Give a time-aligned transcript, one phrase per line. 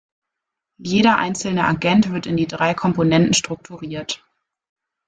[0.79, 4.25] Jeder einzelne Agent wird in die drei Komponenten strukturiert.